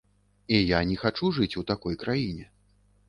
[0.57, 2.51] І я не хачу жыць у такой краіне.